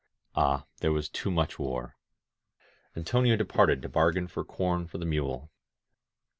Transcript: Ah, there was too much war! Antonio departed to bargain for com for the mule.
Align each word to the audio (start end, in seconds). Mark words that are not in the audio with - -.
Ah, 0.33 0.65
there 0.79 0.91
was 0.91 1.07
too 1.09 1.29
much 1.29 1.59
war! 1.59 1.95
Antonio 2.97 3.35
departed 3.35 3.83
to 3.83 3.87
bargain 3.87 4.27
for 4.27 4.43
com 4.43 4.87
for 4.87 4.97
the 4.97 5.05
mule. 5.05 5.51